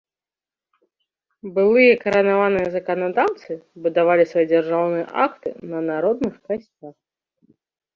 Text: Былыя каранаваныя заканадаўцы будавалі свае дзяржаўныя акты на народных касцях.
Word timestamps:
Былыя 1.57 1.99
каранаваныя 2.03 2.67
заканадаўцы 2.77 3.51
будавалі 3.87 4.23
свае 4.33 4.45
дзяржаўныя 4.53 5.05
акты 5.29 5.49
на 5.75 5.79
народных 5.95 6.33
касцях. 6.47 6.93